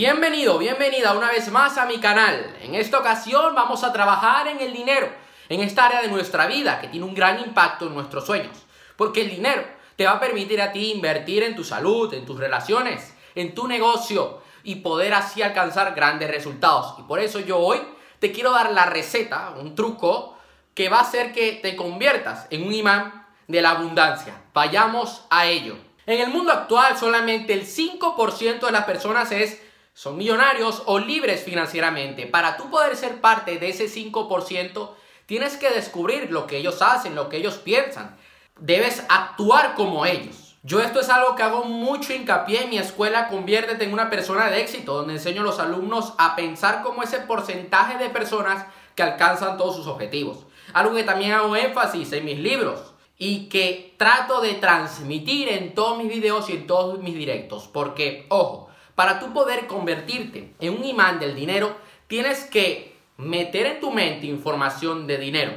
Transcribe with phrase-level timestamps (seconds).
[0.00, 2.56] Bienvenido, bienvenida una vez más a mi canal.
[2.62, 5.10] En esta ocasión vamos a trabajar en el dinero,
[5.50, 8.64] en esta área de nuestra vida que tiene un gran impacto en nuestros sueños.
[8.96, 9.62] Porque el dinero
[9.96, 13.68] te va a permitir a ti invertir en tu salud, en tus relaciones, en tu
[13.68, 16.94] negocio y poder así alcanzar grandes resultados.
[16.98, 17.82] Y por eso yo hoy
[18.20, 20.34] te quiero dar la receta, un truco
[20.72, 24.44] que va a hacer que te conviertas en un imán de la abundancia.
[24.54, 25.76] Vayamos a ello.
[26.06, 29.60] En el mundo actual solamente el 5% de las personas es
[30.00, 32.24] son millonarios o libres financieramente.
[32.24, 34.92] Para tú poder ser parte de ese 5%,
[35.26, 38.16] tienes que descubrir lo que ellos hacen, lo que ellos piensan.
[38.58, 40.56] Debes actuar como ellos.
[40.62, 44.48] Yo esto es algo que hago mucho hincapié en mi escuela Conviértete en una persona
[44.48, 48.64] de éxito, donde enseño a los alumnos a pensar como ese porcentaje de personas
[48.94, 50.46] que alcanzan todos sus objetivos.
[50.72, 55.98] Algo que también hago énfasis en mis libros y que trato de transmitir en todos
[55.98, 57.68] mis videos y en todos mis directos.
[57.68, 63.80] Porque, ojo, para tú poder convertirte en un imán del dinero, tienes que meter en
[63.80, 65.52] tu mente información de dinero.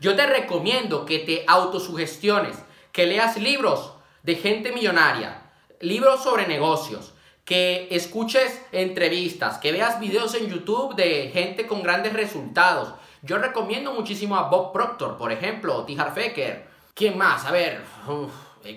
[0.00, 2.56] Yo te recomiendo que te autosugestiones,
[2.92, 10.34] que leas libros de gente millonaria, libros sobre negocios, que escuches entrevistas, que veas videos
[10.34, 12.92] en YouTube de gente con grandes resultados.
[13.22, 15.96] Yo recomiendo muchísimo a Bob Proctor, por ejemplo, T.
[16.14, 16.66] Fecker.
[16.92, 17.44] ¿Quién más?
[17.44, 17.84] A ver,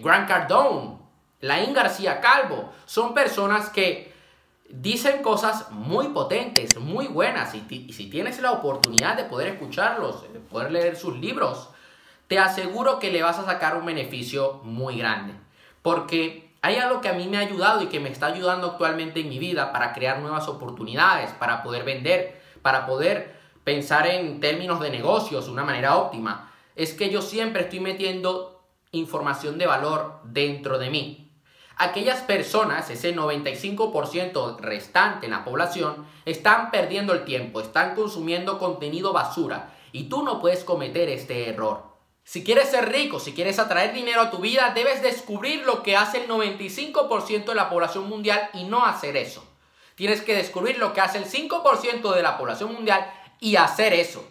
[0.01, 0.98] Grant Cardone,
[1.41, 2.71] Laín García Calvo.
[2.85, 4.13] Son personas que
[4.69, 10.39] dicen cosas muy potentes, muy buenas, y, si tienes la oportunidad de poder escucharlos, de
[10.39, 11.69] poder leer sus libros,
[12.27, 15.33] te aseguro que le vas a sacar un beneficio muy grande.
[15.81, 19.21] Porque hay algo que a mí me ha ayudado y que me está ayudando actualmente
[19.21, 24.79] en mi vida para crear nuevas oportunidades, para poder vender, para poder pensar en términos
[24.81, 26.51] de negocios de una manera óptima.
[26.75, 31.28] Es que yo siempre estoy metiendo información de valor dentro de mí
[31.79, 39.13] aquellas personas, ese 95% restante en la población, están perdiendo el tiempo, están consumiendo contenido
[39.13, 41.83] basura y tú no puedes cometer este error.
[42.23, 45.95] Si quieres ser rico, si quieres atraer dinero a tu vida, debes descubrir lo que
[45.95, 49.43] hace el 95% de la población mundial y no hacer eso.
[49.95, 54.23] Tienes que descubrir lo que hace el 5% de la población mundial y hacer eso.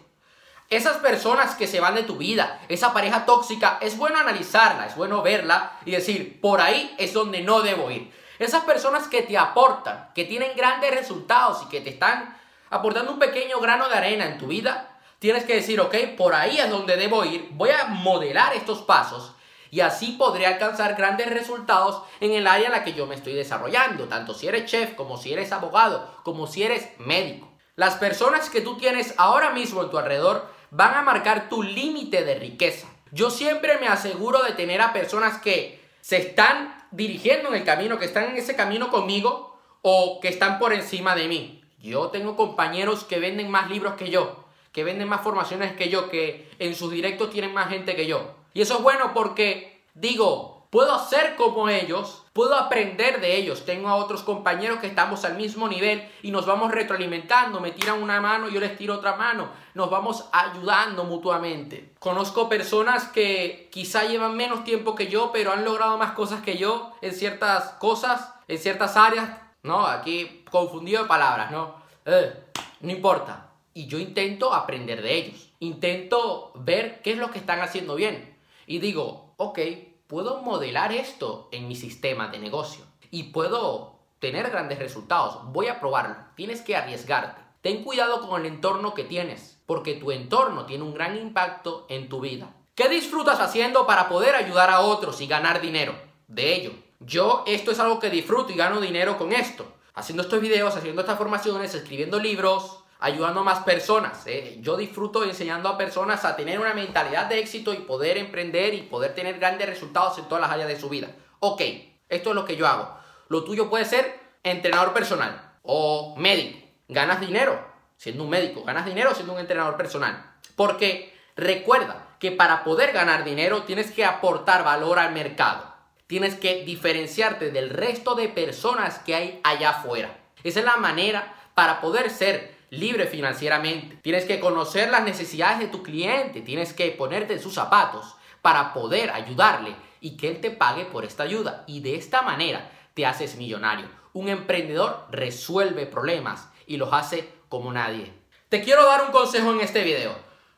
[0.69, 4.95] Esas personas que se van de tu vida, esa pareja tóxica, es bueno analizarla, es
[4.95, 8.11] bueno verla y decir, por ahí es donde no debo ir.
[8.37, 12.37] Esas personas que te aportan, que tienen grandes resultados y que te están
[12.69, 16.59] aportando un pequeño grano de arena en tu vida, tienes que decir, ok, por ahí
[16.59, 19.33] es donde debo ir, voy a modelar estos pasos
[19.71, 23.33] y así podré alcanzar grandes resultados en el área en la que yo me estoy
[23.33, 27.49] desarrollando, tanto si eres chef, como si eres abogado, como si eres médico.
[27.75, 32.23] Las personas que tú tienes ahora mismo en tu alrededor van a marcar tu límite
[32.23, 32.87] de riqueza.
[33.11, 37.97] Yo siempre me aseguro de tener a personas que se están dirigiendo en el camino,
[37.97, 41.63] que están en ese camino conmigo o que están por encima de mí.
[41.79, 46.09] Yo tengo compañeros que venden más libros que yo, que venden más formaciones que yo,
[46.09, 48.35] que en sus directos tienen más gente que yo.
[48.53, 53.65] Y eso es bueno porque digo, Puedo ser como ellos, puedo aprender de ellos.
[53.65, 57.59] Tengo a otros compañeros que estamos al mismo nivel y nos vamos retroalimentando.
[57.59, 59.49] Me tiran una mano, yo les tiro otra mano.
[59.73, 61.91] Nos vamos ayudando mutuamente.
[61.99, 66.57] Conozco personas que quizá llevan menos tiempo que yo, pero han logrado más cosas que
[66.57, 69.31] yo en ciertas cosas, en ciertas áreas.
[69.63, 71.75] No, aquí confundido de palabras, ¿no?
[72.05, 72.33] Eh,
[72.79, 73.49] no importa.
[73.73, 75.49] Y yo intento aprender de ellos.
[75.59, 78.33] Intento ver qué es lo que están haciendo bien.
[78.65, 79.59] Y digo, ok,
[80.09, 85.37] puedo modelar esto en mi sistema de negocio y puedo tener grandes resultados.
[85.53, 86.15] Voy a probarlo.
[86.35, 87.39] Tienes que arriesgarte.
[87.61, 92.09] Ten cuidado con el entorno que tienes, porque tu entorno tiene un gran impacto en
[92.09, 92.55] tu vida.
[92.73, 95.93] ¿Qué disfrutas haciendo para poder ayudar a otros y ganar dinero?
[96.27, 96.71] De ello.
[96.99, 99.71] Yo esto es algo que disfruto y gano dinero con esto.
[99.93, 104.25] Haciendo estos videos, haciendo estas formaciones, escribiendo libros, ayudando a más personas.
[104.27, 104.57] ¿eh?
[104.61, 108.83] Yo disfruto enseñando a personas a tener una mentalidad de éxito y poder emprender y
[108.83, 111.09] poder tener grandes resultados en todas las áreas de su vida.
[111.39, 111.61] Ok,
[112.09, 112.97] esto es lo que yo hago.
[113.29, 116.59] Lo tuyo puede ser entrenador personal o médico.
[116.87, 117.59] Ganas dinero
[117.95, 120.33] siendo un médico, ganas dinero siendo un entrenador personal.
[120.55, 125.73] Porque recuerda que para poder ganar dinero tienes que aportar valor al mercado.
[126.07, 130.17] Tienes que diferenciarte del resto de personas que hay allá afuera.
[130.43, 133.97] Esa es la manera para poder ser libre financieramente.
[134.01, 138.73] Tienes que conocer las necesidades de tu cliente, tienes que ponerte en sus zapatos para
[138.73, 141.63] poder ayudarle y que él te pague por esta ayuda.
[141.67, 143.87] Y de esta manera te haces millonario.
[144.13, 148.13] Un emprendedor resuelve problemas y los hace como nadie.
[148.49, 150.15] Te quiero dar un consejo en este video.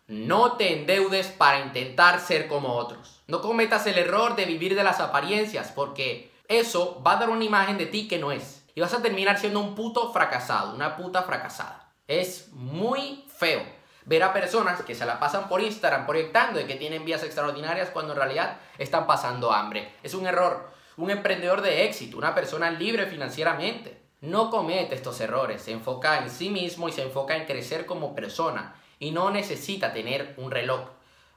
[0.07, 3.21] No te endeudes para intentar ser como otros.
[3.27, 7.45] No cometas el error de vivir de las apariencias porque eso va a dar una
[7.45, 8.59] imagen de ti que no es.
[8.73, 11.80] y vas a terminar siendo un puto fracasado, una puta fracasada.
[12.11, 13.63] Es muy feo
[14.03, 17.89] ver a personas que se la pasan por Instagram proyectando de que tienen vías extraordinarias
[17.91, 19.93] cuando en realidad están pasando hambre.
[20.03, 20.69] Es un error.
[20.97, 26.29] Un emprendedor de éxito, una persona libre financieramente, no comete estos errores, se enfoca en
[26.29, 30.81] sí mismo y se enfoca en crecer como persona y no necesita tener un reloj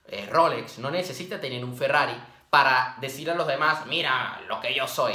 [0.08, 4.74] eh, Rolex, no necesita tener un Ferrari para decir a los demás, mira lo que
[4.74, 5.14] yo soy.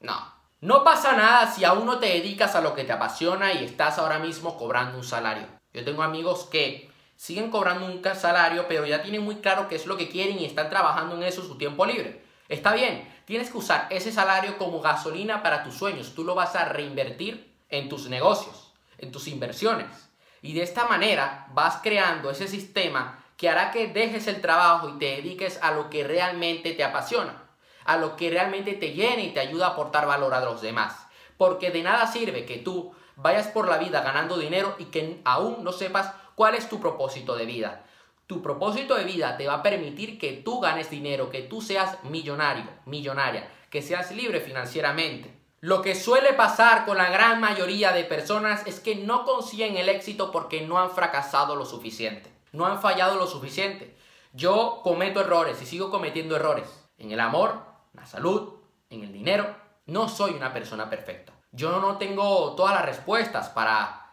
[0.00, 0.33] No.
[0.64, 3.98] No pasa nada si aún no te dedicas a lo que te apasiona y estás
[3.98, 5.46] ahora mismo cobrando un salario.
[5.74, 9.84] Yo tengo amigos que siguen cobrando un salario, pero ya tienen muy claro qué es
[9.84, 12.24] lo que quieren y están trabajando en eso su tiempo libre.
[12.48, 16.14] Está bien, tienes que usar ese salario como gasolina para tus sueños.
[16.14, 20.08] Tú lo vas a reinvertir en tus negocios, en tus inversiones.
[20.40, 24.98] Y de esta manera vas creando ese sistema que hará que dejes el trabajo y
[24.98, 27.43] te dediques a lo que realmente te apasiona,
[27.84, 31.06] a lo que realmente te llene y te ayuda a aportar valor a los demás.
[31.36, 35.62] Porque de nada sirve que tú vayas por la vida ganando dinero y que aún
[35.64, 37.84] no sepas cuál es tu propósito de vida.
[38.26, 42.02] Tu propósito de vida te va a permitir que tú ganes dinero, que tú seas
[42.04, 45.34] millonario, millonaria, que seas libre financieramente.
[45.60, 49.88] Lo que suele pasar con la gran mayoría de personas es que no consiguen el
[49.88, 53.96] éxito porque no han fracasado lo suficiente, no han fallado lo suficiente.
[54.32, 57.63] Yo cometo errores y sigo cometiendo errores en el amor,
[57.94, 58.54] la salud,
[58.90, 59.56] en el dinero.
[59.86, 61.32] No soy una persona perfecta.
[61.52, 64.10] Yo no tengo todas las respuestas para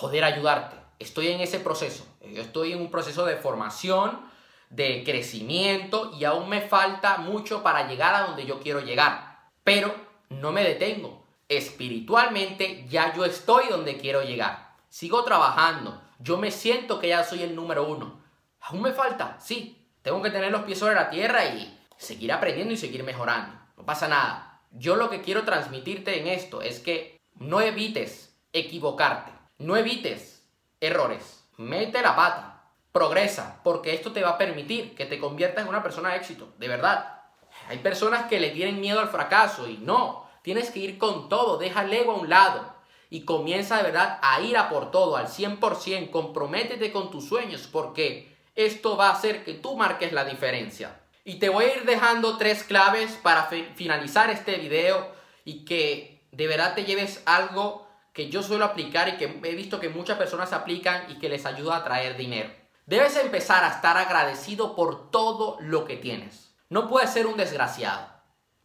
[0.00, 0.76] poder ayudarte.
[0.98, 2.06] Estoy en ese proceso.
[2.22, 4.20] Yo estoy en un proceso de formación,
[4.70, 9.50] de crecimiento y aún me falta mucho para llegar a donde yo quiero llegar.
[9.62, 9.94] Pero
[10.28, 11.24] no me detengo.
[11.48, 14.74] Espiritualmente ya yo estoy donde quiero llegar.
[14.88, 16.00] Sigo trabajando.
[16.18, 18.22] Yo me siento que ya soy el número uno.
[18.60, 19.80] Aún me falta, sí.
[20.02, 23.58] Tengo que tener los pies sobre la tierra y seguir aprendiendo y seguir mejorando.
[23.76, 24.62] No pasa nada.
[24.70, 30.46] Yo lo que quiero transmitirte en esto es que no evites equivocarte, no evites
[30.80, 35.68] errores, mete la pata, progresa, porque esto te va a permitir que te conviertas en
[35.68, 37.22] una persona de éxito, de verdad.
[37.68, 41.58] Hay personas que le tienen miedo al fracaso y no, tienes que ir con todo,
[41.58, 42.74] deja el ego a un lado
[43.10, 47.68] y comienza de verdad a ir a por todo, al 100%, comprométete con tus sueños
[47.70, 51.00] porque esto va a hacer que tú marques la diferencia.
[51.24, 53.44] Y te voy a ir dejando tres claves para
[53.74, 55.10] finalizar este video
[55.46, 59.80] y que de verdad te lleves algo que yo suelo aplicar y que he visto
[59.80, 62.50] que muchas personas aplican y que les ayuda a traer dinero.
[62.84, 66.54] Debes empezar a estar agradecido por todo lo que tienes.
[66.68, 68.06] No puedes ser un desgraciado.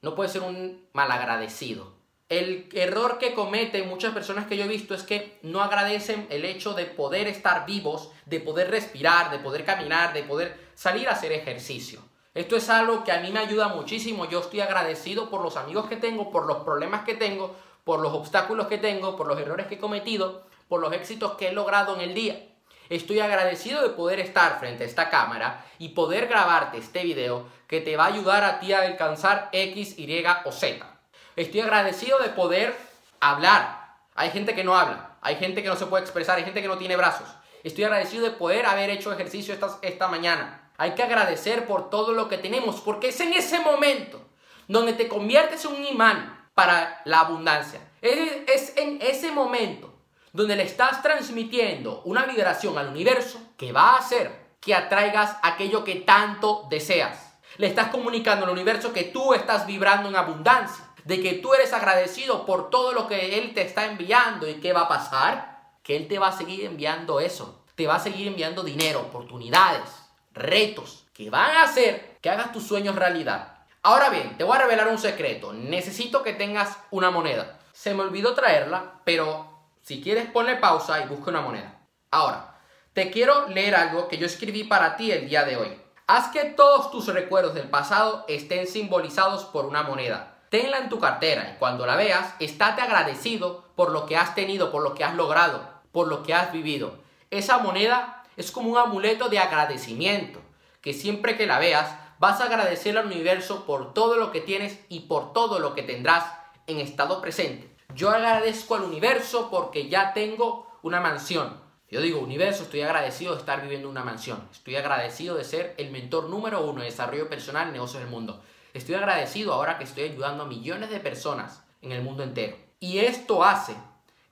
[0.01, 1.97] No puedes ser un malagradecido.
[2.27, 6.43] El error que cometen muchas personas que yo he visto es que no agradecen el
[6.43, 11.13] hecho de poder estar vivos, de poder respirar, de poder caminar, de poder salir a
[11.13, 12.01] hacer ejercicio.
[12.39, 14.23] Esto es algo que a mí me ayuda muchísimo.
[14.23, 17.53] Yo estoy agradecido por los amigos que tengo, por los problemas que tengo,
[17.83, 21.49] por los obstáculos que tengo, por los errores que he cometido, por los éxitos que
[21.49, 22.47] he logrado en el día.
[22.87, 27.81] Estoy agradecido de poder estar frente a esta cámara y poder grabarte este video que
[27.81, 30.97] te va a ayudar a ti a alcanzar X, Y o Z.
[31.35, 32.73] Estoy agradecido de poder
[33.19, 33.97] hablar.
[34.15, 36.69] Hay gente que no habla, hay gente que no se puede expresar, hay gente que
[36.69, 37.27] no tiene brazos.
[37.65, 40.68] Estoy agradecido de poder haber hecho ejercicio esta, esta mañana.
[40.79, 44.21] Hay que agradecer por todo lo que tenemos, porque es en ese momento
[44.69, 47.81] donde te conviertes en un imán para la abundancia.
[48.01, 49.93] Es, en ese momento
[50.31, 55.83] donde le estás transmitiendo una vibración al universo que va a hacer que atraigas aquello
[55.83, 57.33] que tanto deseas.
[57.57, 61.73] Le estás comunicando al universo que tú estás vibrando en abundancia, de que tú eres
[61.73, 65.97] agradecido por todo lo que Él te está enviando y qué va a pasar, que
[65.97, 69.98] Él te va a seguir enviando eso, te va a seguir enviando dinero, oportunidades,
[70.33, 73.57] retos que van a hacer que hagas tus sueños realidad.
[73.81, 75.53] Ahora bien, te voy a revelar un secreto.
[75.53, 77.59] Necesito que tengas una moneda.
[77.71, 79.49] Se me olvidó traerla, pero
[79.81, 81.79] si quieres ponle pausa y busca una moneda.
[82.11, 82.57] Ahora,
[82.93, 85.81] te quiero leer algo que yo escribí para ti el día de hoy.
[86.07, 90.35] Haz que todos tus recuerdos del pasado estén simbolizados por una moneda.
[90.49, 94.71] Tenla en tu cartera y cuando la veas, estate agradecido por lo que has tenido,
[94.71, 96.97] por lo que has logrado, por lo que has vivido.
[97.29, 100.39] Esa moneda es como un amuleto de agradecimiento,
[100.79, 104.79] que siempre que la veas vas a agradecer al universo por todo lo que tienes
[104.87, 106.23] y por todo lo que tendrás
[106.65, 107.75] en estado presente.
[107.93, 111.59] Yo agradezco al universo porque ya tengo una mansión.
[111.91, 114.47] Yo digo, universo, estoy agradecido de estar viviendo una mansión.
[114.53, 118.41] Estoy agradecido de ser el mentor número uno de desarrollo personal y negocios del mundo.
[118.73, 122.55] Estoy agradecido ahora que estoy ayudando a millones de personas en el mundo entero.
[122.79, 123.75] Y esto hace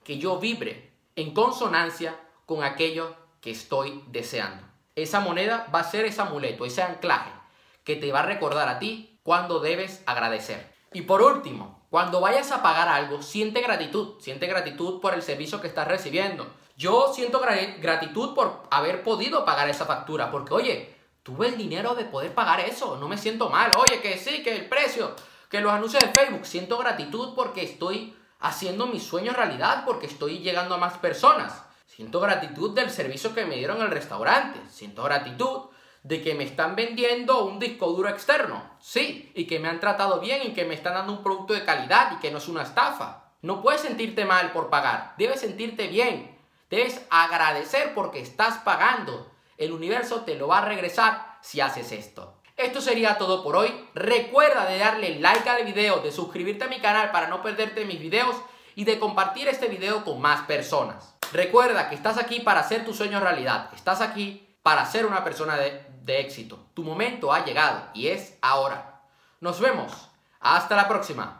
[0.02, 4.64] que yo vibre en consonancia con aquello que estoy deseando.
[4.94, 7.30] Esa moneda va a ser ese amuleto, ese anclaje
[7.84, 10.74] que te va a recordar a ti cuando debes agradecer.
[10.92, 14.20] Y por último, Cuando vayas a pagar algo, siente gratitud.
[14.20, 16.46] Siente gratitud por el servicio que estás recibiendo.
[16.76, 20.30] Yo siento gratitud por haber podido pagar esa factura.
[20.30, 22.98] Porque, oye, tuve el dinero de poder pagar eso.
[22.98, 23.72] No me siento mal.
[23.78, 25.16] Oye, que sí, que el precio,
[25.48, 26.44] que los anuncios de Facebook.
[26.44, 29.84] Siento gratitud porque estoy haciendo mis sueños realidad.
[29.86, 31.64] Porque estoy llegando a más personas.
[31.98, 34.60] Siento gratitud del servicio que me dieron el restaurante.
[34.70, 35.62] Siento gratitud
[36.04, 40.20] de que me están vendiendo un disco duro externo, sí, y que me han tratado
[40.20, 42.62] bien y que me están dando un producto de calidad y que no es una
[42.62, 43.32] estafa.
[43.42, 46.38] No puedes sentirte mal por pagar, debes sentirte bien,
[46.70, 49.32] debes agradecer porque estás pagando.
[49.56, 52.40] El universo te lo va a regresar si haces esto.
[52.56, 53.74] Esto sería todo por hoy.
[53.96, 57.98] Recuerda de darle like al video, de suscribirte a mi canal para no perderte mis
[57.98, 58.36] videos
[58.76, 61.17] y de compartir este video con más personas.
[61.32, 63.70] Recuerda que estás aquí para hacer tu sueño realidad.
[63.74, 66.66] Estás aquí para ser una persona de, de éxito.
[66.74, 69.02] Tu momento ha llegado y es ahora.
[69.40, 70.08] Nos vemos.
[70.40, 71.37] Hasta la próxima.